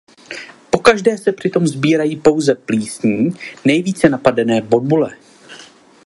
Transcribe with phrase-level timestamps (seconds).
[0.71, 3.29] Pokaždé se přitom sbírají pouze plísní
[3.65, 5.17] nejvíce napadené bobule.